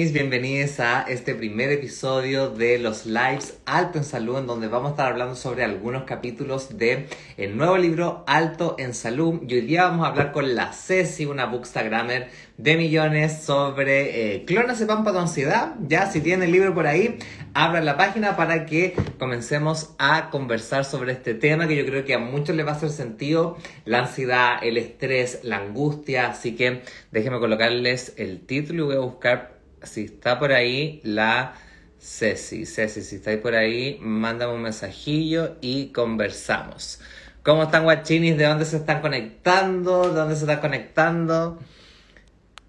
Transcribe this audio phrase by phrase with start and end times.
[0.00, 4.90] Bienvenidos a este primer episodio de los lives Alto en Salud, en donde vamos a
[4.92, 9.42] estar hablando sobre algunos capítulos de el nuevo libro Alto en Salud.
[9.46, 14.44] Y hoy día vamos a hablar con la Ceci, una bookstagrammer de millones, sobre eh,
[14.46, 15.74] clonazepam para tu ansiedad.
[15.86, 17.18] Ya, si tienen el libro por ahí,
[17.52, 22.14] abran la página para que comencemos a conversar sobre este tema que yo creo que
[22.14, 26.28] a muchos les va a hacer sentido, la ansiedad, el estrés, la angustia.
[26.28, 26.80] Así que
[27.12, 31.54] déjenme colocarles el título y voy a buscar si está por ahí la
[32.00, 32.64] Ceci.
[32.64, 37.00] Ceci, si estáis por ahí, mándame un mensajillo y conversamos.
[37.42, 38.36] ¿Cómo están guachinis?
[38.36, 40.08] ¿De dónde se están conectando?
[40.08, 41.58] ¿De dónde se están conectando?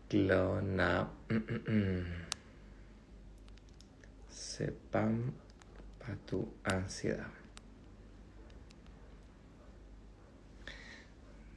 [0.10, 1.10] Clona.
[4.30, 5.34] Sepan
[6.00, 7.28] para tu ansiedad.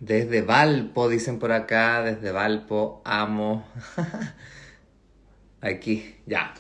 [0.00, 3.66] Desde Valpo, dicen por acá, desde Valpo, amo.
[5.64, 6.52] Aquí, ya.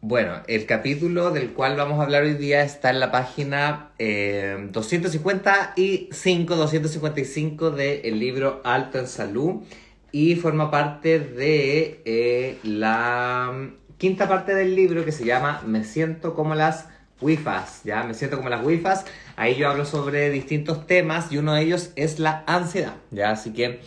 [0.00, 6.56] Bueno, el capítulo del cual vamos a hablar hoy día está en la página 255,
[6.56, 9.62] 255 del libro Alto en Salud
[10.10, 16.34] y forma parte de eh, la quinta parte del libro que se llama Me siento
[16.34, 16.88] como las
[17.20, 18.02] WIFAs, ¿ya?
[18.02, 19.04] Me siento como las WIFAs.
[19.36, 23.30] Ahí yo hablo sobre distintos temas y uno de ellos es la ansiedad, ¿ya?
[23.30, 23.80] Así que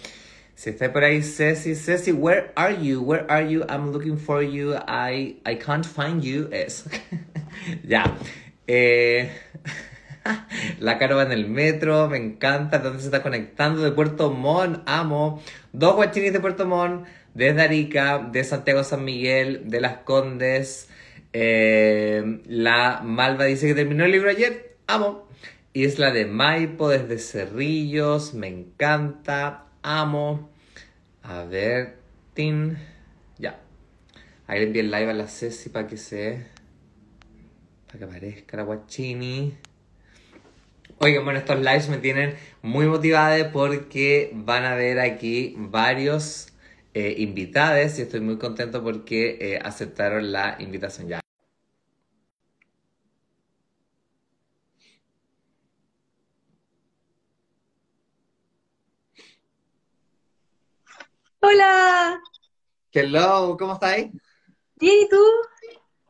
[0.58, 3.04] si está por ahí, Ceci, Ceci, where are you?
[3.04, 3.64] Where are you?
[3.70, 4.74] I'm looking for you.
[4.88, 6.50] I, I can't find you.
[6.52, 6.86] Es.
[7.88, 8.18] ya.
[8.66, 9.30] Eh,
[10.80, 12.80] la cara va en el metro, me encanta.
[12.80, 13.84] ¿Dónde se está conectando?
[13.84, 15.44] De Puerto Montt, amo.
[15.74, 20.90] Dos guachinis de Puerto Montt, desde Arica, de Santiago San Miguel, de Las Condes.
[21.34, 25.30] Eh, la Malva dice que terminó el libro ayer, amo.
[25.74, 30.50] Isla de Maipo, desde Cerrillos, me encanta amo.
[31.24, 31.98] A ver,
[32.34, 32.78] tin.
[33.38, 33.60] Ya.
[34.48, 36.46] Ahí le envié el live a la Ceci para que se.
[37.88, 39.56] para que aparezca la guachini.
[41.00, 46.50] Oigan, bueno, estos lives me tienen muy motivada porque van a ver aquí varios
[46.94, 51.27] eh, invitados y estoy muy contento porque eh, aceptaron la invitación ya.
[61.40, 62.20] Hola.
[62.92, 64.12] Hello, ¿cómo estáis?
[64.76, 65.24] Bien, ¿y tú?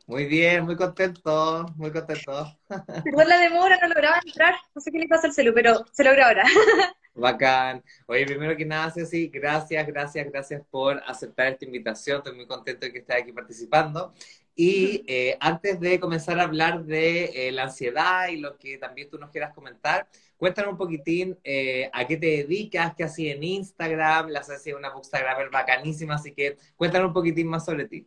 [0.06, 2.58] Muy bien, muy contento, muy contento.
[3.04, 4.54] Perdón la demora, no lograba entrar.
[4.74, 6.44] No sé qué le pasa al celu, pero se logró ahora.
[7.14, 7.84] Bacán.
[8.06, 12.18] Oye, primero que nada, Ceci, gracias, gracias, gracias por aceptar esta invitación.
[12.18, 14.14] Estoy muy contento de que estés aquí participando.
[14.60, 19.08] Y eh, antes de comenzar a hablar de eh, la ansiedad y lo que también
[19.08, 20.08] tú nos quieras comentar,
[20.38, 24.28] Cuéntanos un poquitín eh, a qué te dedicas, qué haces en Instagram.
[24.28, 28.06] La es una bookstagrammer bacanísima, así que cuéntanos un poquitín más sobre ti.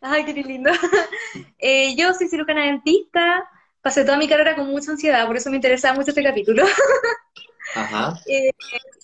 [0.00, 0.70] Ay, qué lindo.
[1.58, 3.48] Eh, yo soy cirujana dentista,
[3.82, 6.64] pasé toda mi carrera con mucha ansiedad, por eso me interesaba mucho este capítulo.
[7.74, 8.14] Ajá.
[8.26, 8.52] Eh,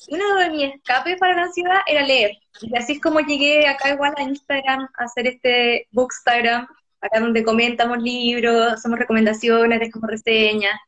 [0.08, 2.38] uno de mis escapes para la ansiedad era leer.
[2.60, 6.68] Y así es como llegué acá igual a Instagram a hacer este bookstagram,
[7.02, 10.78] acá donde comentamos libros, hacemos recomendaciones, dejamos reseñas.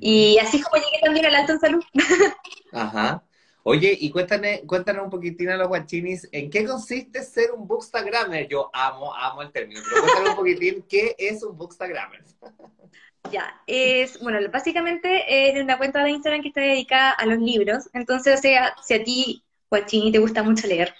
[0.00, 1.84] Y así es como llegué también al alto en salud.
[2.72, 3.22] Ajá.
[3.62, 8.48] Oye, y cuéntame, cuéntanos un poquitín a los guachinis, ¿en qué consiste ser un bookstagrammer?
[8.48, 12.24] Yo amo, amo el término, pero cuéntanos un poquitín, ¿qué es un bookstagrammer?
[13.30, 17.88] Ya, es, bueno, básicamente es una cuenta de Instagram que está dedicada a los libros,
[17.92, 20.94] entonces, o sea, si a ti, guachini, te gusta mucho leer,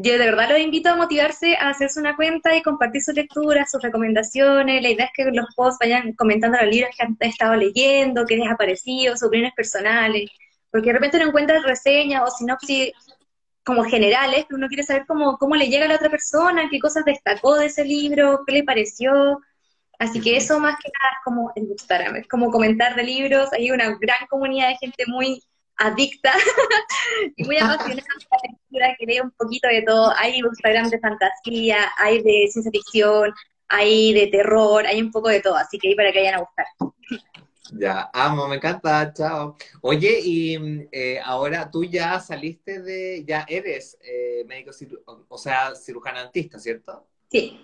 [0.00, 3.70] yo de verdad los invito a motivarse a hacerse una cuenta y compartir sus lecturas,
[3.70, 4.82] sus recomendaciones.
[4.82, 8.36] La idea es que los posts vayan comentando los libros que han estado leyendo, qué
[8.36, 10.30] les ha parecido, sus opiniones personales,
[10.70, 12.92] porque de repente no encuentran reseñas o sinopsis
[13.64, 16.78] como generales, pero uno quiere saber cómo, cómo le llega a la otra persona, qué
[16.78, 19.40] cosas destacó de ese libro, qué le pareció.
[19.98, 23.52] Así que eso más que nada es como el Instagram, es como comentar de libros,
[23.52, 25.42] hay una gran comunidad de gente muy
[25.78, 26.32] adicta
[27.36, 30.12] y muy apasionada por la lectura, que lee un poquito de todo.
[30.16, 33.32] Hay Instagram de fantasía, hay de ciencia ficción,
[33.68, 36.40] hay de terror, hay un poco de todo, así que ahí para que vayan a
[36.40, 36.66] buscar.
[37.72, 39.56] Ya, amo, me encanta, chao.
[39.82, 40.56] Oye, y
[40.90, 44.70] eh, ahora tú ya saliste de, ya eres eh, médico,
[45.28, 47.06] o sea, cirujano dentista, ¿cierto?
[47.30, 47.60] Sí.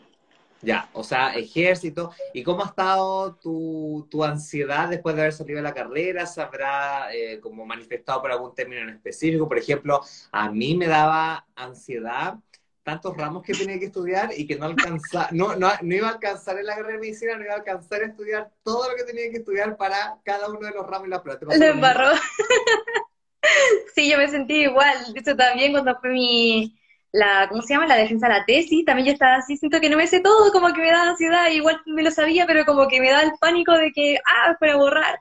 [0.65, 2.13] Ya, o sea, ejército.
[2.33, 6.27] ¿Y cómo ha estado tu, tu ansiedad después de haber salido de la carrera?
[6.27, 9.47] ¿Se habrá eh, como manifestado por algún término en específico?
[9.47, 10.01] Por ejemplo,
[10.33, 12.39] a mí me daba ansiedad
[12.85, 16.13] tantos ramos que tenía que estudiar y que no alcanzaba, no, no, no, iba a
[16.13, 19.05] alcanzar en la carrera de medicina, no iba a alcanzar a estudiar todo lo que
[19.05, 21.59] tenía que estudiar para cada uno de los ramos y las pruebas.
[21.59, 22.11] Lo embarró.
[23.95, 24.99] sí, yo me sentí igual.
[25.15, 26.79] Hecho, también cuando fue mi,
[27.15, 27.87] la, ¿cómo se llama?
[27.87, 30.51] La defensa de la tesis, también yo estaba así, siento que no me sé todo,
[30.53, 33.33] como que me da ansiedad, igual me lo sabía, pero como que me da el
[33.41, 35.21] pánico de que, ah, para borrar.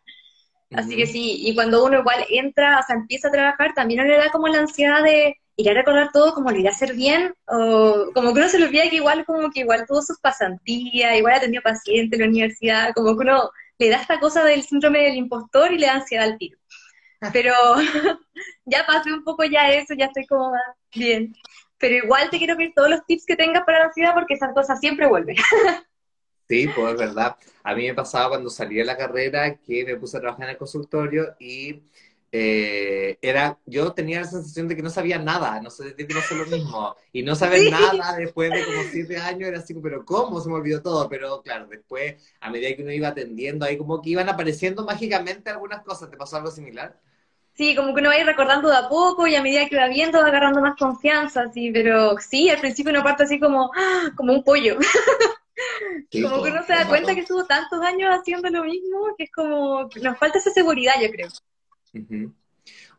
[0.76, 4.08] Así que sí, y cuando uno igual entra, o sea, empieza a trabajar, también no
[4.08, 6.96] le da como la ansiedad de ir a recordar todo, como lo irá a hacer
[6.96, 10.20] bien, o como que uno se le olvida que igual, como que igual tuvo sus
[10.20, 14.44] pasantías, igual ha tenido pacientes en la universidad, como que uno le da esta cosa
[14.44, 16.58] del síndrome del impostor y le da ansiedad al tiro.
[17.34, 17.54] Pero
[18.66, 20.54] ya pasé un poco ya eso, ya estoy como
[20.96, 21.34] bien.
[21.84, 24.54] Pero igual te quiero pedir todos los tips que tengas para la ansiedad porque esas
[24.54, 25.36] cosas siempre vuelven.
[26.48, 27.36] Sí, pues es verdad.
[27.64, 30.52] A mí me pasaba cuando salí de la carrera que me puse a trabajar en
[30.52, 31.82] el consultorio y
[32.32, 36.22] eh, era, yo tenía la sensación de que no sabía nada, no sé, de no
[36.22, 36.96] sé lo mismo.
[37.12, 40.40] Y no saber nada después de como siete años era así, pero ¿cómo?
[40.42, 41.10] Se me olvidó todo.
[41.10, 45.50] Pero claro, después, a medida que uno iba atendiendo, ahí como que iban apareciendo mágicamente
[45.50, 46.10] algunas cosas.
[46.10, 47.00] ¿Te pasó algo similar?
[47.56, 49.78] Sí, como que uno va a ir recordando de a poco y a medida que
[49.78, 53.72] va viendo va agarrando más confianza, sí, pero sí, al principio una parte así como,
[53.76, 54.12] ¡ah!
[54.16, 54.78] como un pollo.
[56.12, 59.32] como que uno se da cuenta que estuvo tantos años haciendo lo mismo que es
[59.32, 61.30] como, nos falta esa seguridad, yo creo.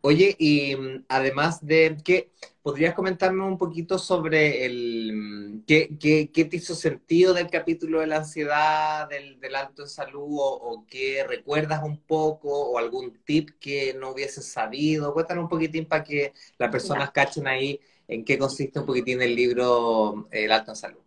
[0.07, 2.31] Oye, y mm, además de que,
[2.61, 5.97] ¿podrías comentarme un poquito sobre el mm, qué,
[6.31, 11.25] qué, te hizo sentido del capítulo de la ansiedad, del, alto en salud, o, qué
[11.27, 15.15] recuerdas un poco, o algún tip que no hubieses sabido?
[15.15, 19.35] Cuéntanos un poquitín para que las personas cachen ahí en qué consiste un poquitín el
[19.35, 21.01] libro El alto en salud.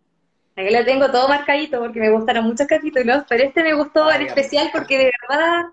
[0.56, 4.22] Aquí lo tengo todo marcadito porque me gustaron muchos capítulos, pero este me gustó en
[4.22, 5.66] especial porque de verdad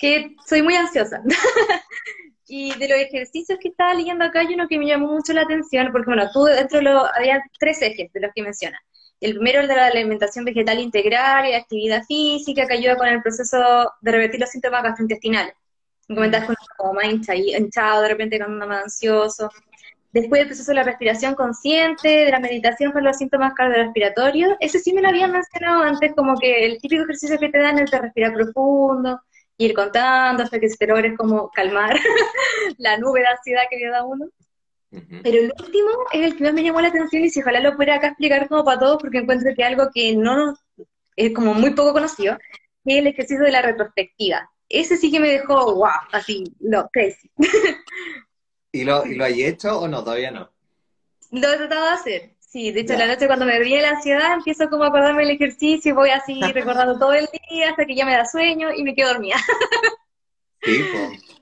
[0.00, 1.22] que soy muy ansiosa.
[2.48, 5.42] y de los ejercicios que estaba leyendo acá, hay uno que me llamó mucho la
[5.42, 8.80] atención, porque bueno, tú dentro de lo, había tres ejes de los que mencionas.
[9.20, 13.08] El primero, el de la alimentación vegetal integral y la actividad física, que ayuda con
[13.08, 15.54] el proceso de revertir los síntomas gastrointestinales.
[16.06, 19.50] Comentas con como más hinchado, de repente con uno más ansioso.
[20.12, 24.56] Después el proceso de la respiración consciente, de la meditación con los síntomas cardiorrespiratorios.
[24.60, 27.78] Ese sí me lo habían mencionado antes, como que el típico ejercicio que te dan
[27.78, 29.20] es de respirar profundo,
[29.58, 31.94] ir contando hasta que se te logres como calmar
[32.78, 34.26] la nube de ansiedad que le da uno.
[34.90, 37.74] Pero el último es el que más me llamó la atención y si ojalá lo
[37.74, 40.54] pudiera acá explicar como para todos porque encuentro que algo que no
[41.16, 42.38] es como muy poco conocido,
[42.84, 44.50] es el ejercicio de la retrospectiva.
[44.68, 47.30] Ese sí que me dejó, wow, así, no, crazy.
[48.72, 50.02] ¿Y lo, ¿Y lo hay hecho o no?
[50.02, 50.50] Todavía no.
[51.30, 54.32] Lo he tratado de hacer, Sí, de hecho, la noche cuando me viene la ansiedad,
[54.32, 57.94] empiezo como a acordarme del ejercicio y voy así recordando todo el día hasta que
[57.94, 59.36] ya me da sueño y me quedo dormida.
[60.62, 60.82] Sí,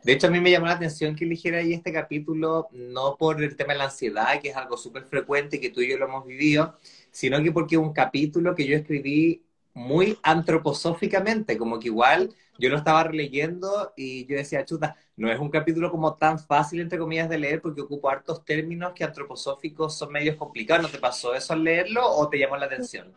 [0.02, 3.42] de hecho a mí me llamó la atención que eligiera ahí este capítulo, no por
[3.42, 5.96] el tema de la ansiedad, que es algo súper frecuente y que tú y yo
[5.96, 6.76] lo hemos vivido,
[7.10, 12.68] sino que porque es un capítulo que yo escribí muy antroposóficamente, como que igual yo
[12.70, 16.98] lo estaba releyendo y yo decía, chuta, no es un capítulo como tan fácil, entre
[16.98, 20.82] comillas, de leer porque ocupo hartos términos que antroposóficos son medios complicados.
[20.82, 23.12] ¿No te pasó eso al leerlo o te llamó la atención?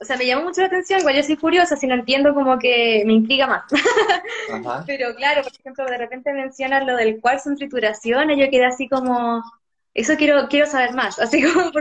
[0.00, 2.56] O sea, me llamó mucho la atención, igual yo soy curiosa, si no entiendo como
[2.58, 3.64] que me intriga más.
[4.86, 8.66] Pero claro, por ejemplo, de repente mencionas lo del cuarzo en trituración y yo quedé
[8.66, 9.42] así como,
[9.98, 11.72] eso quiero, quiero saber más, así como,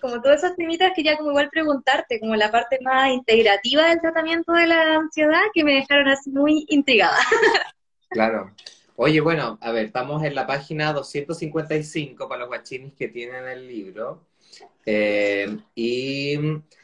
[0.00, 4.52] como todos esos temitas quería como igual preguntarte, como la parte más integrativa del tratamiento
[4.52, 7.18] de la ansiedad que me dejaron así muy intrigada.
[8.10, 8.52] Claro.
[8.94, 13.66] Oye, bueno, a ver, estamos en la página 255 para los guachinis que tienen el
[13.66, 14.22] libro.
[14.86, 16.36] Eh, y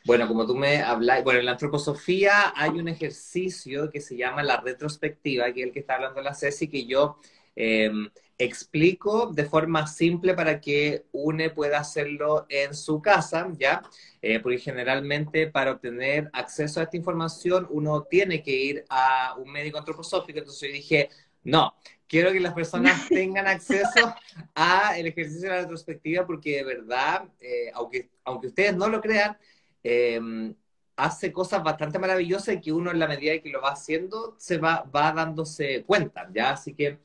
[0.04, 4.42] bueno, como tú me hablas, bueno, en la antroposofía hay un ejercicio que se llama
[4.42, 7.18] la retrospectiva, que es el que está hablando la Ceci, que yo
[7.54, 7.92] eh,
[8.40, 13.82] explico de forma simple para que UNE pueda hacerlo en su casa, ¿ya?
[14.22, 19.52] Eh, porque generalmente para obtener acceso a esta información uno tiene que ir a un
[19.52, 21.10] médico antroposófico, entonces yo dije,
[21.44, 21.74] no,
[22.08, 24.14] quiero que las personas tengan acceso
[24.54, 29.02] a el ejercicio de la retrospectiva porque de verdad, eh, aunque, aunque ustedes no lo
[29.02, 29.36] crean,
[29.82, 30.54] em,
[30.96, 34.56] hace cosas bastante maravillosas y que uno en la medida que lo va haciendo se
[34.56, 36.52] va, va dándose cuenta, ¿ya?
[36.52, 36.98] Así que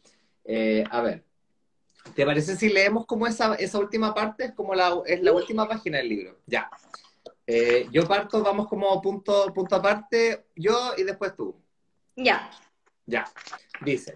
[0.45, 1.25] eh, a ver,
[2.15, 4.45] ¿te parece si leemos como esa, esa última parte?
[4.45, 6.39] Es como la, es la última página del libro.
[6.45, 6.69] Ya.
[7.47, 11.55] Eh, yo parto, vamos como punto, punto aparte, yo y después tú.
[12.15, 12.49] Ya.
[13.05, 13.25] Ya.
[13.81, 14.15] Dice,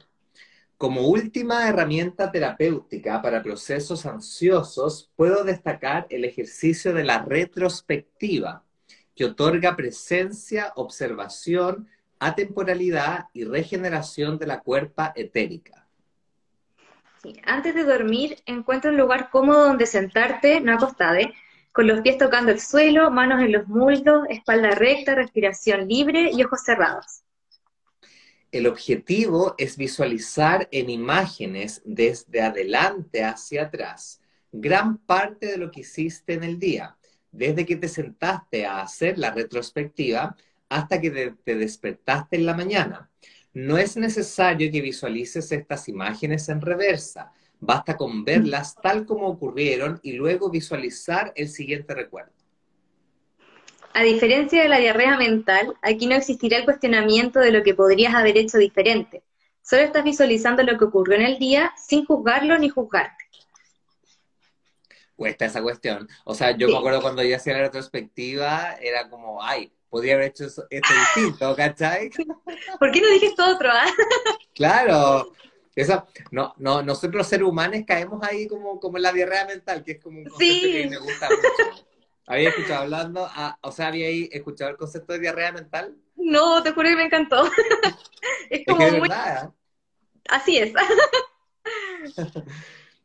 [0.78, 8.64] como última herramienta terapéutica para procesos ansiosos, puedo destacar el ejercicio de la retrospectiva,
[9.14, 15.79] que otorga presencia, observación, atemporalidad y regeneración de la cuerpa etérica.
[17.46, 21.34] Antes de dormir, encuentra un lugar cómodo donde sentarte, no acostade,
[21.72, 26.44] con los pies tocando el suelo, manos en los muslos, espalda recta, respiración libre y
[26.44, 27.24] ojos cerrados.
[28.52, 34.22] El objetivo es visualizar en imágenes desde adelante hacia atrás
[34.52, 36.98] gran parte de lo que hiciste en el día,
[37.32, 40.36] desde que te sentaste a hacer la retrospectiva
[40.70, 43.10] hasta que te despertaste en la mañana.
[43.54, 50.00] No es necesario que visualices estas imágenes en reversa, basta con verlas tal como ocurrieron
[50.04, 52.32] y luego visualizar el siguiente recuerdo.
[53.94, 58.14] A diferencia de la diarrea mental, aquí no existirá el cuestionamiento de lo que podrías
[58.14, 59.24] haber hecho diferente.
[59.62, 63.26] Solo estás visualizando lo que ocurrió en el día sin juzgarlo ni juzgarte.
[65.16, 66.08] Cuesta esa cuestión.
[66.24, 70.28] O sea, yo me acuerdo cuando yo hacía la retrospectiva, era como, ay, podría haber
[70.28, 72.10] hecho esto distinto, ¿cachai?
[72.80, 73.70] ¿Por qué no dijiste esto otro?
[73.72, 73.86] Ah?
[74.56, 75.32] Claro.
[75.76, 79.82] Eso, no, no, nosotros los seres humanos caemos ahí como, como en la diarrea mental,
[79.84, 81.86] que es como un concepto que me gusta mucho.
[82.26, 83.28] ¿Había escuchado hablando?
[83.32, 85.96] Ah, o sea, ¿había escuchado el concepto de diarrea mental?
[86.16, 87.50] No, te juro que me encantó.
[88.50, 89.10] es como muy...
[89.10, 89.50] ¿eh?
[90.30, 90.74] Así es.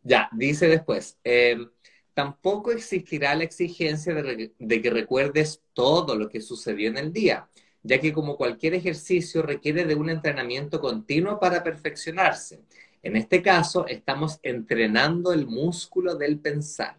[0.03, 1.17] ya, dice después.
[1.23, 1.71] Em,
[2.15, 7.49] tampoco existirá la exigencia de, que recuerdes todo lo que sucedió en el día,
[7.83, 12.61] ya que como cualquier ejercicio requiere de un entrenamiento continuo para perfeccionarse.
[13.03, 16.97] En este caso, estamos entrenando el músculo del pensar.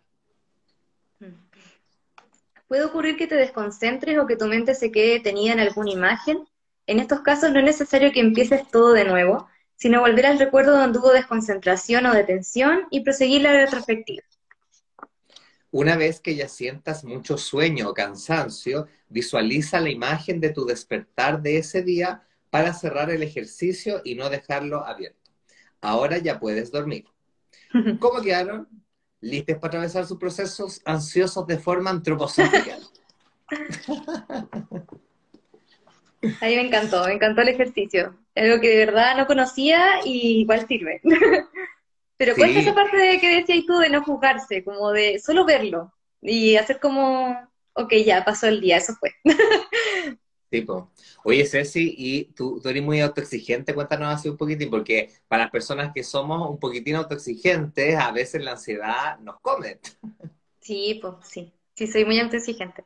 [2.67, 6.45] Puede ocurrir que te desconcentres o que tu mente se quede detenida en alguna imagen.
[6.88, 10.77] En estos casos no es necesario que empieces todo de nuevo, sino volver al recuerdo
[10.77, 14.24] donde hubo desconcentración o detención y proseguir la retrospectiva.
[15.77, 21.41] Una vez que ya sientas mucho sueño o cansancio, visualiza la imagen de tu despertar
[21.41, 25.32] de ese día para cerrar el ejercicio y no dejarlo abierto.
[25.82, 27.03] Ahora ya puedes dormir.
[28.00, 28.70] ¿Cómo quedaron?
[29.20, 32.77] listos para atravesar sus procesos ansiosos de forma antroposófica.
[36.41, 38.15] A mí me encantó, me encantó el ejercicio.
[38.36, 41.01] Algo que de verdad no conocía y igual sirve.
[42.17, 45.93] Pero cuesta esa parte de que decías tú de no juzgarse, como de solo verlo
[46.22, 47.38] y hacer como,
[47.74, 49.12] ok, ya pasó el día, eso fue.
[50.50, 50.91] Tipo,
[51.24, 55.51] oye Ceci, y tú, tú eres muy autoexigente, cuéntanos así un poquitín, porque para las
[55.51, 59.79] personas que somos un poquitín autoexigentes, a veces la ansiedad nos come.
[60.62, 62.86] Sí, pues sí, sí, soy muy autoexigente.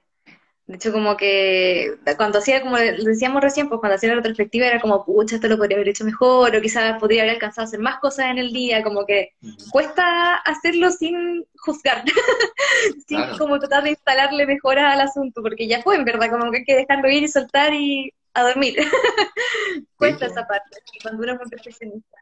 [0.70, 4.80] De hecho, como que cuando hacía, como decíamos recién, pues cuando hacía la retrospectiva era
[4.80, 7.80] como, pucha, esto lo podría haber hecho mejor, o quizás podría haber alcanzado a hacer
[7.80, 9.34] más cosas en el día, como que
[9.72, 12.04] cuesta hacerlo sin juzgar,
[13.08, 16.58] sin como tratar de instalarle mejoras al asunto, porque ya fue, en verdad, como que
[16.60, 18.76] hay que dejarlo ir y soltar y a dormir.
[19.96, 22.18] cuesta esa parte, cuando uno es muy perfeccionista.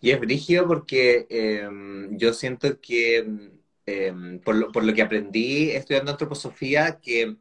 [0.00, 3.52] Y es brígido porque em, yo siento que
[3.86, 7.36] Em, por, lo, por, lo, que aprendí estudiando antroposofía, que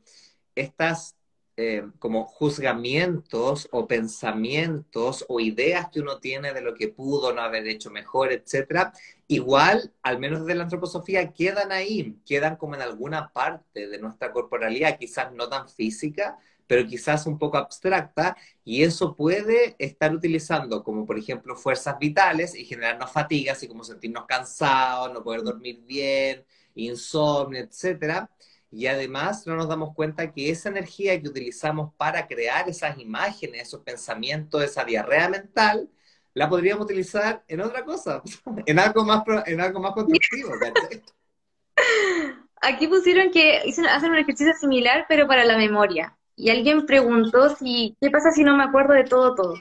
[0.56, 1.16] estas
[1.56, 7.42] em, como juzgamientos o pensamientos o ideas que uno tiene de lo que pudo no
[7.42, 8.94] haber hecho mejor, etcétera,
[9.28, 14.32] igual, al menos desde la antroposofía, quedan ahí, quedan como en alguna parte de nuestra
[14.32, 16.40] corporalidad, quizás no tan física,
[16.72, 22.56] pero quizás un poco abstracta, y eso puede estar utilizando como, por ejemplo, fuerzas vitales
[22.56, 28.32] y generarnos fatigas, así como sentirnos cansados, no poder dormir bien, insomnio, etcétera.
[28.72, 33.64] Y además no nos damos cuenta que esa energía que utilizamos para crear esas imágenes,
[33.64, 35.90] esos pensamientos, esa diarrea mental,
[36.34, 38.24] la podríamos utilizar en otra cosa,
[38.66, 40.52] en algo más, en algo más constructivo.
[42.62, 47.96] Aquí pusieron que hacen un ejercicio similar, pero para la memoria y alguien preguntó si,
[48.02, 49.54] ¿qué pasa si no me acuerdo de todo, todo?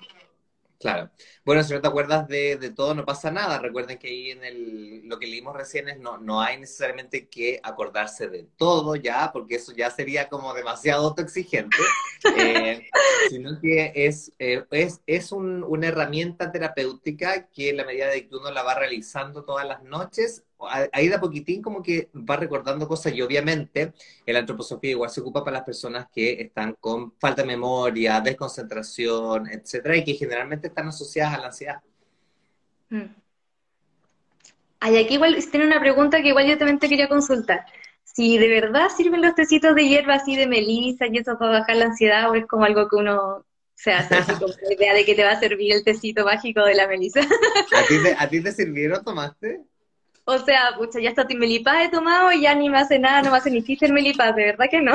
[0.78, 1.10] Claro.
[1.50, 3.58] Bueno, si no te acuerdas de, de, todo, no pasa nada.
[3.58, 7.58] Recuerden que ahí en el, lo que leímos recién es no, no hay necesariamente que
[7.64, 11.76] acordarse de todo ya, porque eso ya sería como demasiado autoexigente,
[12.38, 12.88] eh,
[13.30, 18.28] sino que es, eh, es, es un, una herramienta terapéutica que en la medida de
[18.28, 20.44] que uno la va realizando todas las noches,
[20.92, 23.92] ahí de a poquitín como que va recordando cosas y obviamente
[24.26, 29.48] el antroposofía igual se ocupa para las personas que están con falta de memoria, desconcentración,
[29.48, 31.82] etcétera, y que generalmente están asociadas a la ansiedad.
[32.90, 33.06] Mm.
[34.80, 37.64] aquí igual tiene una pregunta que igual yo también te quería consultar.
[38.04, 41.76] Si de verdad sirven los tecitos de hierba así de melisa y eso para bajar
[41.76, 43.44] la ansiedad o es como algo que uno
[43.74, 46.64] se hace así con la idea de que te va a servir el tecito mágico
[46.64, 47.20] de la melisa.
[47.76, 49.62] ¿A ti te, ¿a ti te sirvieron, tomaste?
[50.24, 53.30] O sea, pucha, ya tu melipaz he tomado y ya ni me hace nada, no
[53.30, 54.94] me hace ni chiste el melipaz, de verdad que no.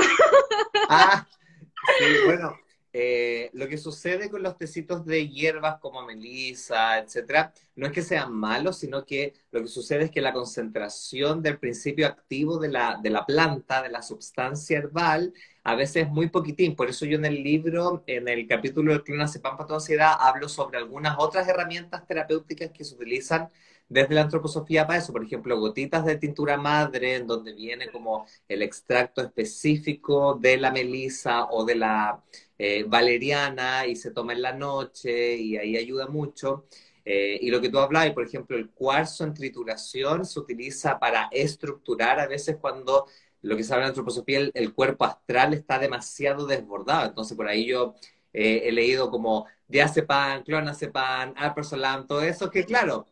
[0.88, 1.28] Ah,
[2.00, 2.58] sí, bueno,
[2.98, 8.02] eh, lo que sucede con los tecitos de hierbas como melisa, etcétera, no es que
[8.02, 12.70] sean malos, sino que lo que sucede es que la concentración del principio activo de
[12.70, 15.34] la, de la planta, de la sustancia herbal,
[15.66, 16.74] a veces es muy poquitín.
[16.74, 20.78] Por eso yo en el libro, en el capítulo del clonazepam para ansiedad, hablo sobre
[20.78, 23.50] algunas otras herramientas terapéuticas que se utilizan
[23.90, 28.25] desde la antroposofía para eso, por ejemplo, gotitas de tintura madre, en donde viene como
[28.48, 32.24] el extracto específico de la melisa o de la
[32.57, 36.65] eh, valeriana y se toma en la noche y ahí ayuda mucho.
[37.03, 41.29] Eh, y lo que tú hablabas, por ejemplo, el cuarzo en trituración se utiliza para
[41.31, 43.05] estructurar a veces cuando
[43.41, 47.07] lo que se habla en antroposofía, el, cuerpo astral está demasiado desbordado.
[47.07, 47.93] Entonces, por ahí yo
[48.33, 53.05] eh, he leído como diazepam, clonazepam, alprazolam, todo eso, que claro,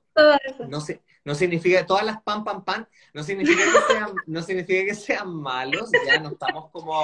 [0.69, 0.79] no,
[1.25, 5.35] no significa, todas las pan, pan, pan, no significa que sean, no significa que sean
[5.35, 7.03] malos, ya no estamos como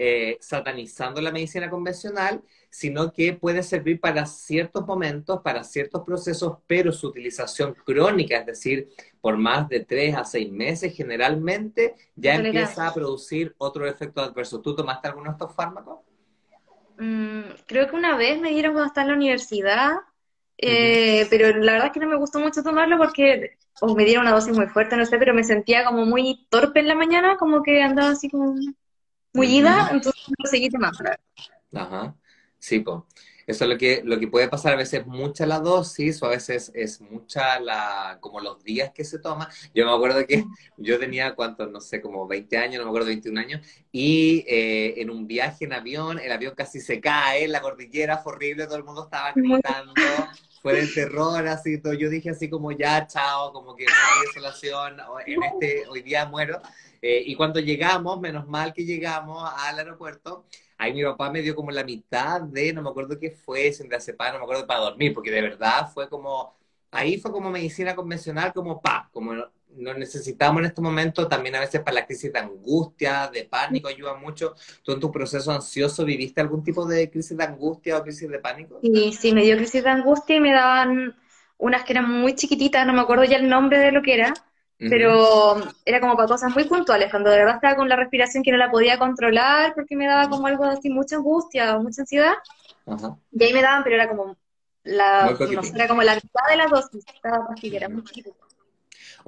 [0.00, 2.40] eh, satanizando la medicina convencional,
[2.70, 8.46] sino que puede servir para ciertos momentos, para ciertos procesos, pero su utilización crónica, es
[8.46, 8.88] decir,
[9.20, 14.60] por más de tres a seis meses, generalmente ya empieza a producir otro efecto adverso.
[14.60, 15.98] ¿Tú tomaste alguno de estos fármacos?
[16.98, 19.92] Mm, creo que una vez me dieron cuando estaba en la universidad,
[20.58, 24.26] eh, pero la verdad es que no me gustó mucho tomarlo porque o me dieron
[24.26, 27.36] una dosis muy fuerte, no sé, pero me sentía como muy torpe en la mañana,
[27.36, 28.54] como que andaba así como
[29.32, 30.98] muy ida, entonces seguí tomando.
[31.74, 32.14] Ajá,
[32.58, 33.02] sí, pues.
[33.48, 36.28] Eso es lo que, lo que puede pasar, a veces mucha la dosis o a
[36.28, 39.48] veces es mucha la, como los días que se toma.
[39.74, 40.44] Yo me acuerdo que
[40.76, 41.70] yo tenía, ¿cuántos?
[41.70, 45.64] No sé, como 20 años, no me acuerdo, 21 años, y eh, en un viaje
[45.64, 49.32] en avión, el avión casi se cae, la cordillera fue horrible, todo el mundo estaba
[49.34, 49.94] gritando,
[50.70, 51.94] fue de terror, así, todo.
[51.94, 54.96] Yo dije así como ya, chao, como que no hay desolación,
[55.26, 56.60] en este, hoy día muero.
[57.00, 60.44] Eh, y cuando llegamos, menos mal que llegamos al aeropuerto,
[60.76, 63.88] ahí mi papá me dio como la mitad de, no me acuerdo qué fue, sin
[63.88, 66.56] diazepam, no me acuerdo para dormir, porque de verdad fue como,
[66.90, 69.32] ahí fue como medicina convencional, como pa, como
[69.78, 73.88] lo necesitamos en este momento, también a veces para la crisis de angustia, de pánico,
[73.88, 74.54] ayuda mucho.
[74.82, 78.38] ¿Tú en tu proceso ansioso viviste algún tipo de crisis de angustia o crisis de
[78.38, 78.80] pánico?
[78.82, 81.16] Sí, sí, me dio crisis de angustia y me daban
[81.58, 84.34] unas que eran muy chiquititas, no me acuerdo ya el nombre de lo que era,
[84.78, 88.52] pero era como para cosas muy puntuales, cuando de verdad estaba con la respiración que
[88.52, 92.34] no la podía controlar porque me daba como algo así, mucha angustia o mucha ansiedad.
[93.32, 94.36] Y ahí me daban, pero era como
[94.84, 95.36] la,
[95.74, 98.34] era como la mitad de las dosis, estaba así, era muy chiquito.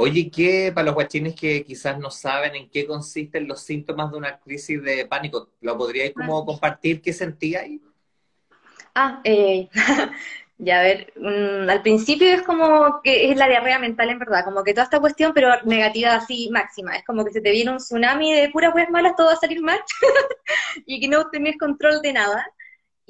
[0.03, 4.17] Oye, ¿qué para los guachines que quizás no saben en qué consisten los síntomas de
[4.17, 5.51] una crisis de pánico?
[5.61, 6.47] ¿Lo podríais como ah.
[6.47, 7.83] compartir qué sentíais?
[8.95, 9.69] Ah, eh,
[10.57, 14.45] Ya, a ver, mm, al principio es como que es la diarrea mental en verdad,
[14.45, 17.71] como que toda esta cuestión, pero negativa así máxima, es como que se te viene
[17.71, 19.81] un tsunami de puras weas malas, todo va a salir mal,
[20.87, 22.47] y que no tenés control de nada,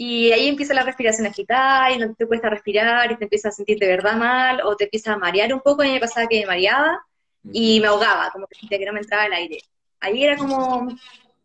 [0.03, 3.57] y ahí empieza la respiración agitada, y no te cuesta respirar, y te empiezas a
[3.57, 6.41] sentir de verdad mal, o te empieza a marear un poco, y me pasaba que
[6.41, 7.05] me mareaba,
[7.53, 9.59] y me ahogaba, como que sentía que no me entraba el aire.
[10.01, 10.89] Ahí era como,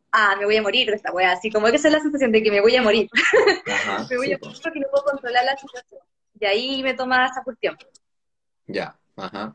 [0.09, 2.31] ah, me voy a morir de esta wea, así como que esa es la sensación
[2.31, 3.09] de que me voy a morir.
[4.09, 5.99] me voy a morir porque no puedo controlar la situación.
[6.39, 7.77] Y ahí me toma esa cuestión.
[8.67, 9.53] Ya, ajá.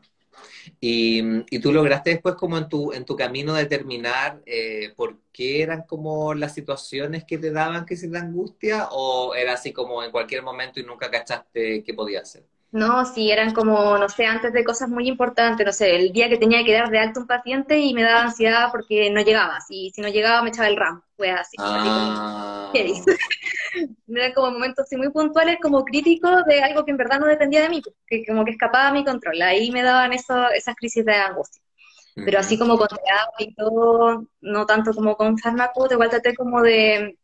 [0.83, 1.21] Y,
[1.55, 5.83] y, tú lograste después como en tu, en tu camino determinar eh, por qué eran
[5.83, 10.09] como las situaciones que te daban que se de angustia o era así como en
[10.11, 12.43] cualquier momento y nunca cachaste qué podía hacer?
[12.71, 16.29] No, sí, eran como, no sé, antes de cosas muy importantes, no sé, el día
[16.29, 19.59] que tenía que dar de alto un paciente y me daba ansiedad porque no llegaba,
[19.69, 21.57] y si no llegaba me echaba el RAM, fue así.
[21.59, 22.71] Ah.
[22.73, 27.61] eran como momentos así muy puntuales, como críticos de algo que en verdad no dependía
[27.61, 31.03] de mí, que como que escapaba a mi control, ahí me daban eso, esas crisis
[31.03, 31.61] de angustia.
[32.15, 32.87] Pero así como con
[33.39, 37.17] y todo, no tanto como con fármacos, igual traté como de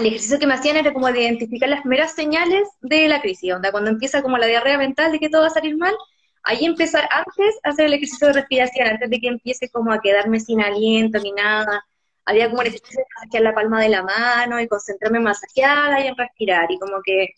[0.00, 3.52] el ejercicio que me hacían era como de identificar las primeras señales de la crisis,
[3.52, 5.94] onda, cuando empieza como la diarrea mental de que todo va a salir mal,
[6.42, 10.00] ahí empezar antes a hacer el ejercicio de respiración, antes de que empiece como a
[10.00, 11.84] quedarme sin aliento ni nada.
[12.24, 16.04] Había como el ejercicio de masajear la palma de la mano y concentrarme en masajear
[16.04, 17.34] y en respirar, y como que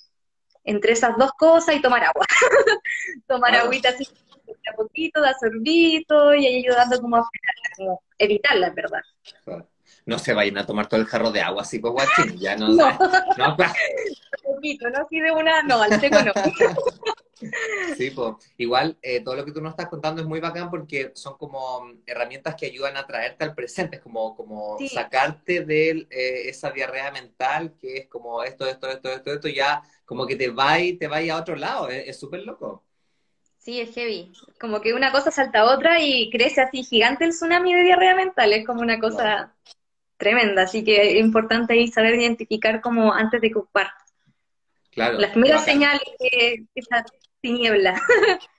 [0.65, 2.27] entre esas dos cosas y tomar agua.
[3.27, 4.07] tomar agüita así
[4.73, 7.29] a poquito, dar sorbito y ahí ayudando como a
[7.77, 9.01] como evitarla, en verdad
[10.07, 12.69] no se vayan a tomar todo el jarro de agua así pues guachín, ya no.
[12.69, 12.99] no,
[13.37, 13.71] no, pues.
[14.45, 16.33] Un poquito, no así de una, no, al seco no.
[17.97, 21.11] Sí, pues igual eh, todo lo que tú nos estás contando es muy bacán porque
[21.15, 26.49] son como herramientas que ayudan a traerte al presente, es como, como sacarte de eh,
[26.49, 30.51] esa diarrea mental que es como esto, esto, esto, esto, esto, ya como que te
[30.51, 32.85] va y te va a otro lado, es súper loco.
[33.59, 34.33] Sí, es heavy.
[34.61, 38.17] Como que una cosa salta a otra y crece así gigante el tsunami de diarrea
[38.17, 39.55] mental, es como una cosa
[40.23, 43.89] tremenda, así que es importante ahí saber identificar como antes de ocupar.
[44.93, 45.19] Claro.
[45.19, 47.05] Las primeras señales de esa
[47.41, 48.01] tiniebla.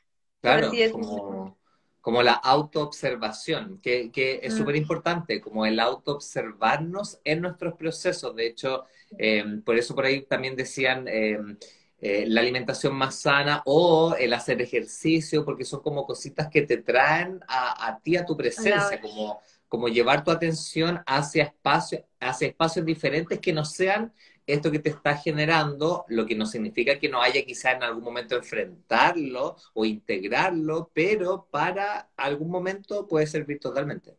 [0.42, 1.58] Claro, como,
[2.02, 4.58] como, la autoobservación, que, que es mm.
[4.58, 8.36] súper importante, como el autoobservarnos en nuestros procesos.
[8.36, 8.84] De hecho,
[9.18, 11.58] em, por eso por ahí también decían em,
[11.98, 16.76] eh, la alimentación más sana o el hacer ejercicio, porque son como cositas que te
[16.80, 19.40] traen a, a ti, a tu presencia, como,
[19.74, 24.14] como llevar tu atención hacia espacios, hacia espacios diferentes que no sean
[24.46, 28.04] esto que te está generando, lo que no significa que no haya quizá en algún
[28.04, 34.16] momento enfrentarlo o integrarlo, pero para algún momento puede servir totalmente.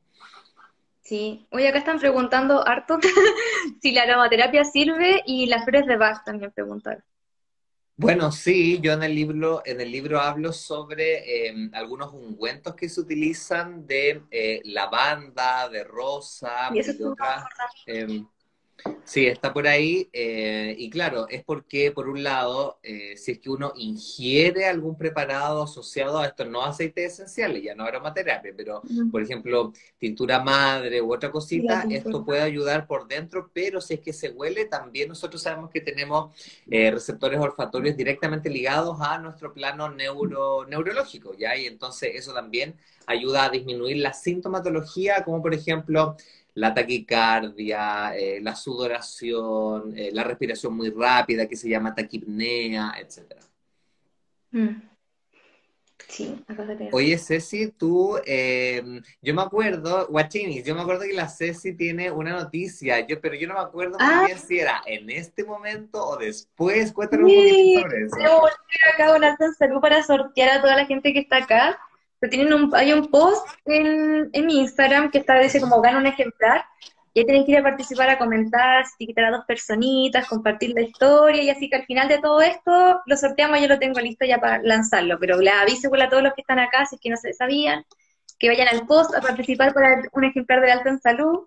[1.03, 2.99] Sí, hoy acá están preguntando harto
[3.81, 7.05] si la aromaterapia sirve y las flores de Bach también preguntaron.
[7.97, 12.89] Bueno, sí, yo en el libro, en el libro hablo sobre em, algunos ungüentos que
[12.89, 17.45] se utilizan de eh, lavanda, de rosa, y, de otras,
[19.05, 20.09] Sí, está por ahí.
[20.13, 24.97] Eh, y claro, es porque, por un lado, eh, si es que uno ingiere algún
[24.97, 31.01] preparado asociado a estos no aceites esenciales, ya no aromaterapia, pero, por ejemplo, tintura madre
[31.01, 35.09] u otra cosita, esto puede ayudar por dentro, pero si es que se huele, también
[35.09, 36.35] nosotros sabemos que tenemos
[36.71, 41.57] eh, receptores olfatorios directamente ligados a nuestro plano neuro, neurológico, ¿ya?
[41.57, 42.75] Y entonces eso también
[43.07, 46.17] ayuda a disminuir la sintomatología, como por ejemplo
[46.55, 53.35] la taquicardia, eh, la sudoración, eh, la respiración muy rápida que se llama taquipnea, etc.
[54.53, 54.95] Mm.
[56.09, 61.29] Sí, acá Oye, Ceci, tú, em, yo me acuerdo, Guachinis, yo me acuerdo que la
[61.29, 64.25] Ceci tiene una noticia, yo, pero yo no me acuerdo muy ah.
[64.27, 66.93] bien si era en este momento o después.
[66.93, 68.17] Cuéntanos un poquito sobre eso.
[68.21, 68.43] Yo
[68.93, 71.81] acá un salud para sortear a toda la gente que está acá
[72.29, 76.07] tienen un, hay un post en, en mi Instagram que está, dice como gana un
[76.07, 76.65] ejemplar,
[77.15, 80.81] y ahí tienen que ir a participar, a comentar, etiquetar a dos personitas, compartir la
[80.83, 84.27] historia, y así que al final de todo esto lo sorteamos, yo lo tengo listo
[84.27, 87.11] ya para lanzarlo, pero le aviso a todos los que están acá, si es que
[87.11, 87.85] no se sabían,
[88.39, 91.47] que vayan al post a participar para un ejemplar de alta en salud,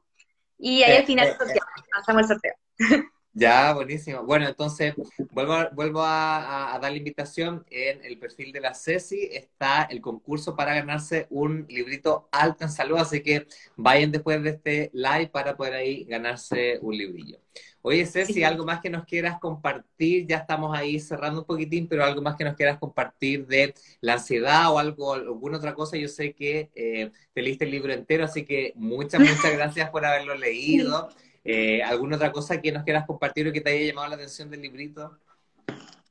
[0.57, 2.53] y ahí al final sorteamos, lanzamos el sorteo.
[3.39, 4.23] Ya, buenísimo.
[4.23, 4.95] Bueno, entonces
[5.30, 7.63] vuelvo, a, vuelvo a, dar la invitación.
[7.69, 12.71] En el perfil de la Ceci está el concurso para ganarse un librito alto en
[12.71, 13.45] salud, así que
[13.76, 17.38] vayan después de este live para poder ahí ganarse un librillo.
[17.84, 22.04] Oye, Ceci, algo más que nos quieras compartir, ya estamos ahí cerrando un poquitín, pero
[22.04, 25.95] algo más que nos quieras compartir de la ansiedad o algo, alguna otra cosa.
[25.95, 30.04] Yo sé que eh, te leíste el libro entero, así que muchas, muchas gracias por
[30.06, 31.10] haberlo leído.
[31.49, 34.51] Eh, ¿Alguna otra cosa que nos quieras compartir o que te haya llamado la atención
[34.51, 35.17] del librito?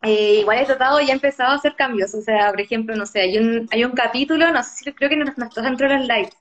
[0.00, 2.14] Eh, igual he tratado y he empezado a hacer cambios.
[2.14, 5.10] O sea, por ejemplo, no sé, hay un, hay un capítulo, no sé si creo
[5.10, 6.34] que no, no está dentro de los likes,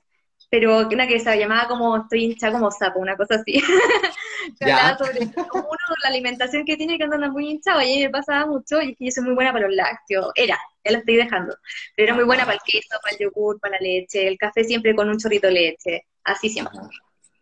[0.48, 3.62] pero una que se llamaba como Estoy hincha como sapo, una cosa así.
[4.58, 5.66] que hablaba sobre uno,
[6.02, 7.82] la alimentación que tiene que andar muy hinchado.
[7.82, 9.76] Y a mí me pasaba mucho, y es que yo soy muy buena para los
[9.76, 10.32] lácteos.
[10.34, 11.54] Era, ya lo estoy dejando.
[11.94, 14.64] Pero era muy buena para el queso, para el yogur, para la leche, el café
[14.64, 16.06] siempre con un chorrito de leche.
[16.24, 16.78] Así siempre.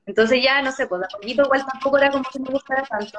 [0.07, 3.19] Entonces ya, no sé, pues a poquito igual tampoco era como que me gustara tanto.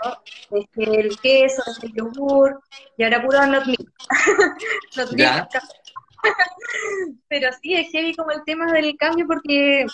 [0.52, 2.60] Este, el queso, el yogur,
[2.98, 3.92] y ahora puro not milk.
[7.28, 9.86] Pero sí, es heavy como el tema del cambio porque,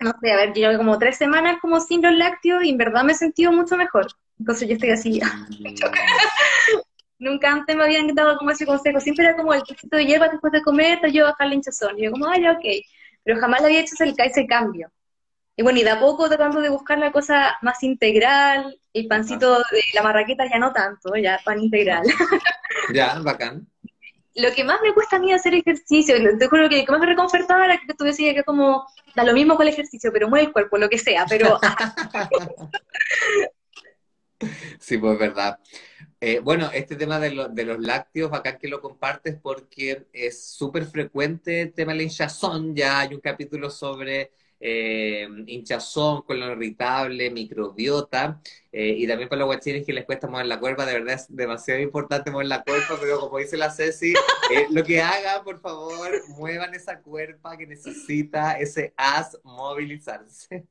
[0.00, 3.04] no sé, a ver, llevo como tres semanas como sin los lácteos y en verdad
[3.04, 4.06] me he sentido mucho mejor.
[4.38, 5.20] Entonces yo estoy así.
[7.18, 8.98] Nunca antes me habían dado como ese consejo.
[8.98, 11.98] Siempre era como el tecito de hierba después de comer, te yo bajar la hinchazón.
[11.98, 12.64] Y yo como, ay, ok.
[13.22, 14.90] Pero jamás le había hecho ese, ese cambio.
[15.60, 19.58] Y bueno, y de a poco tratando de buscar la cosa más integral, el pancito
[19.58, 22.02] de la marraqueta ya no tanto, ya pan integral.
[22.94, 23.68] Ya, bacán.
[24.36, 27.00] Lo que más me cuesta a mí hacer ejercicio, te juro que lo que más
[27.00, 30.30] me reconfortaba era que tú decías que como, da lo mismo con el ejercicio, pero
[30.30, 31.60] mueve el cuerpo, lo que sea, pero...
[34.80, 35.58] sí, pues verdad.
[36.22, 40.86] Eh, bueno, este tema de, de, los lácteos, bacán que lo compartes porque es súper
[40.86, 47.30] frecuente el tema de la hinchazón, ya hay un capítulo sobre eh, hinchazón, colon irritable,
[47.30, 51.14] microbiota, eh, y también para los guachines que les cuesta mover la cuerpa, de verdad
[51.14, 55.42] es demasiado importante mover la cuerpa, pero como dice la Ceci, eh, lo que hagan,
[55.42, 60.64] por favor, muevan esa cuerpa que necesita ese as movilizarse.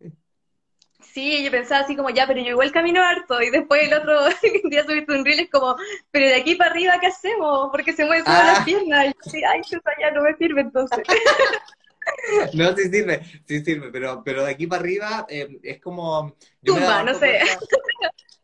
[1.01, 4.19] Sí, yo pensaba así como, ya, pero yo igual camino harto, y después el otro
[4.69, 5.75] día subiste un reel, es como,
[6.11, 7.69] pero de aquí para arriba, ¿qué hacemos?
[7.71, 8.65] Porque se mueven todas las ah.
[8.65, 11.03] piernas, y ay, eso ya no me sirve entonces.
[12.53, 16.35] No, sí sirve, sí sirve, pero, pero de aquí para arriba eh, es como...
[16.63, 17.39] Tumba, no sé.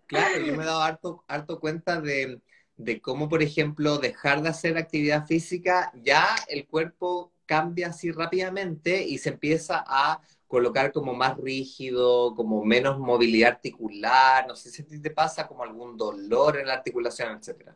[0.08, 2.41] claro, yo me he dado harto, harto cuenta de,
[2.78, 9.04] de cómo, por ejemplo, dejar de hacer actividad física, ya el cuerpo cambia así rápidamente
[9.04, 14.84] y se empieza a colocar como más rígido, como menos movilidad articular, no sé si
[15.01, 17.75] te pasa como algún dolor en la articulación, etcétera.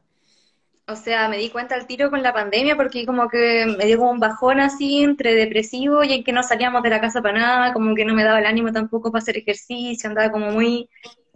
[0.91, 3.99] O sea, me di cuenta al tiro con la pandemia porque como que me dio
[3.99, 7.38] como un bajón así entre depresivo y en que no salíamos de la casa para
[7.38, 10.89] nada, como que no me daba el ánimo tampoco para hacer ejercicio, andaba como muy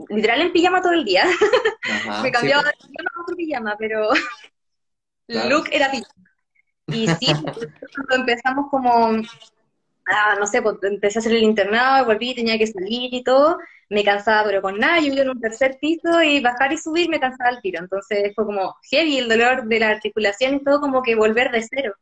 [0.09, 1.25] literal en pijama todo el día.
[2.23, 4.09] me cambiaba de pijama a otro pijama, pero
[5.27, 6.31] el look era pijama.
[6.87, 7.27] Y sí,
[7.95, 9.11] cuando empezamos como,
[10.07, 13.57] ah, no sé, pues empecé a hacer el internado, volví, tenía que salir y todo,
[13.93, 17.09] me cansaba, pero con nada, yo vivía en un tercer piso y bajar y subir
[17.09, 17.79] me cansaba al tiro.
[17.79, 21.65] Entonces fue como heavy el dolor de la articulación y todo como que volver de
[21.69, 21.93] cero.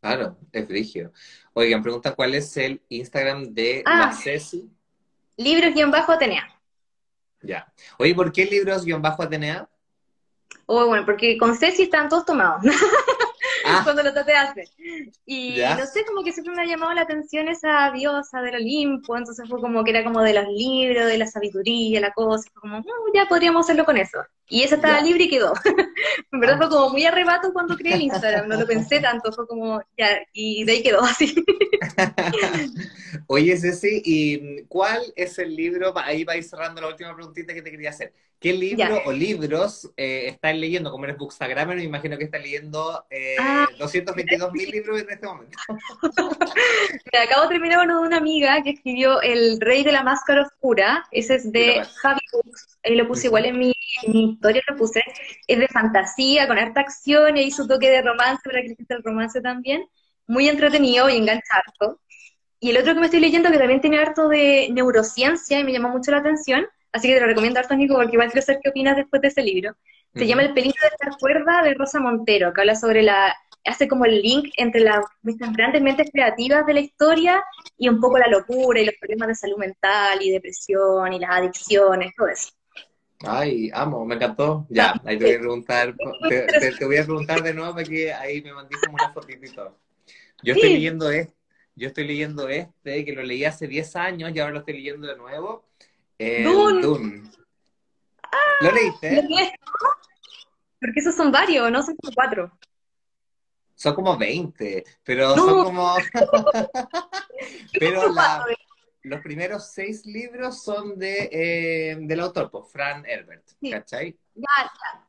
[0.00, 1.12] Claro, es frigio.
[1.52, 4.70] Oigan, pregunta cuál es el Instagram de ah, la Ceci.
[5.36, 6.48] Libros-Atenea.
[7.42, 7.72] Ya.
[7.98, 9.68] Oye, ¿por qué libros-Atenea?
[10.66, 12.62] Oh, bueno, porque con Ceci están todos tomados.
[13.64, 13.80] Ah.
[13.84, 14.68] cuando lo hacer.
[15.26, 19.16] Y no sé, como que siempre me ha llamado la atención esa diosa del Olimpo,
[19.16, 22.62] entonces fue como que era como de los libros, de la sabiduría, la cosa, fue
[22.62, 22.82] como,
[23.14, 24.18] ya podríamos hacerlo con eso.
[24.50, 25.54] Y esa estaba libre y quedó.
[26.32, 29.46] en verdad fue como muy arrebato cuando creé el Instagram, no lo pensé tanto, fue
[29.46, 31.34] como, ya, y de ahí quedó así.
[33.28, 35.92] Oye, Ceci, ¿y cuál es el libro?
[35.96, 38.12] Ahí va a ir cerrando la última preguntita que te quería hacer.
[38.40, 40.90] ¿Qué libro o libros eh, estás leyendo?
[40.90, 43.36] Como eres bookstagrammer, me imagino que estás leyendo eh,
[43.78, 45.58] 222 ah, mil libros en este momento.
[47.12, 50.42] Me acabo de terminar uno de una amiga que escribió El Rey de la Máscara
[50.42, 51.04] Oscura.
[51.10, 52.78] Ese es de Javi Books.
[52.82, 55.02] Ahí lo puse igual en mi, historia, lo puse.
[55.46, 59.02] Es de fantasía, con harta acción y su toque de romance para que existe el
[59.02, 59.86] romance también.
[60.26, 62.00] Muy entretenido y engancha harto.
[62.60, 65.72] Y el otro que me estoy leyendo, que también tiene harto de neurociencia y me
[65.72, 68.60] llamó mucho la atención, Así que te lo recomiendo harto, Nico, porque igual quiero saber
[68.62, 69.76] qué opinas después de ese libro.
[70.14, 73.32] Se llama El peligro de esta cuerda de Rosa Montero, que habla sobre la,
[73.64, 77.44] hace como el link entre las grandes mentes creativas de la historia
[77.78, 81.30] y un poco la locura y los problemas de salud mental y depresión y las
[81.30, 82.50] adicciones, todo eso.
[83.22, 84.66] Ay, amo, me encantó.
[84.70, 85.94] Ya, ahí te voy a preguntar,
[86.28, 89.78] te, voy a preguntar de nuevo porque ahí me mandé como una fotito y todo.
[90.42, 91.34] Yo estoy leyendo este,
[91.74, 95.06] yo estoy leyendo este, que lo leí hace 10 años y ahora lo estoy leyendo
[95.06, 95.64] de nuevo.
[96.18, 97.22] Dune.
[98.22, 99.28] Ah, ¿Lo leíste?
[100.80, 101.82] Porque esos son varios, ¿no?
[101.82, 102.52] Son como cuatro.
[103.74, 105.94] Son como 20, pero son como...
[107.78, 108.12] pero
[109.02, 114.16] los primeros seis libros son de, eh, del autor, pues, Fran Herbert, ¿cachai?
[114.34, 115.06] Ya, ya.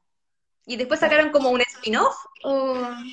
[0.66, 2.16] ¿Y después sacaron como un spin-off?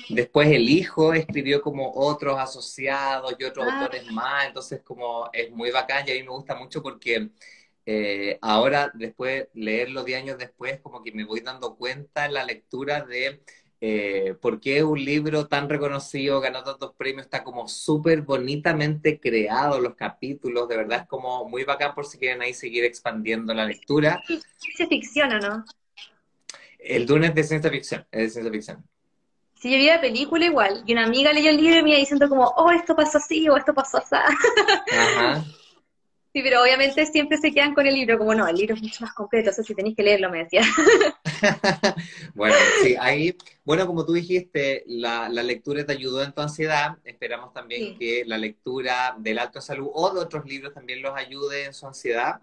[0.09, 3.81] Después el hijo escribió como otros asociados y otros ah.
[3.81, 7.31] autores más, entonces como es muy bacán y a mí me gusta mucho porque
[7.91, 12.43] eh, ahora, después, leerlo 10 años después, como que me voy dando cuenta en la
[12.43, 13.43] lectura de
[13.81, 19.79] eh, por qué un libro tan reconocido, ganó tantos premios, está como súper bonitamente creado,
[19.79, 23.65] los capítulos, de verdad es como muy bacán por si quieren ahí seguir expandiendo la
[23.65, 24.21] lectura.
[24.57, 25.65] ¿Ciencia ficción o no?
[26.77, 28.85] El Dune es de ciencia ficción, es de ciencia ficción.
[29.55, 31.99] Si yo vi la película igual, y una amiga leyó el libro y me iba
[31.99, 34.15] diciendo como, oh, esto pasó así o esto pasó así.
[34.15, 35.43] Ajá.
[36.39, 39.03] Sí, pero obviamente siempre se quedan con el libro, como no, el libro es mucho
[39.03, 40.61] más completo, o sea, si tenéis que leerlo, me decía.
[42.33, 47.51] bueno, sí, ahí, bueno, como tú dijiste, la, lectura te ayudó en tu ansiedad, esperamos
[47.51, 51.73] también que la lectura del Alto Salud o de otros libros también los ayude en
[51.73, 52.39] su ansiedad.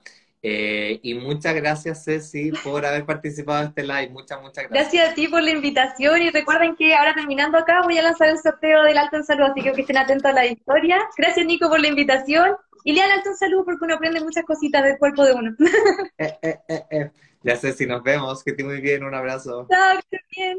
[0.48, 4.10] Eh, y muchas gracias, Ceci, por haber participado en este live.
[4.10, 4.92] Muchas, muchas gracias.
[4.92, 8.28] Gracias a ti por la invitación y recuerden que ahora terminando acá voy a lanzar
[8.28, 10.98] el sorteo del Alto en Salud, así que estén atentos a la historia.
[11.18, 12.54] Gracias, Nico, por la invitación
[12.84, 15.56] y lean Alto en Salud porque uno aprende muchas cositas del cuerpo de uno.
[16.18, 17.10] Eh, eh,
[17.42, 19.66] ya si nos vemos, que estés muy bien, un abrazo.
[19.68, 20.58] Chao, que estén bien.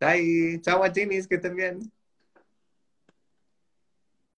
[0.00, 1.92] Chao, chao, que estén bien.